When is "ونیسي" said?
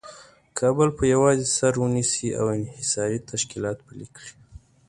1.83-2.29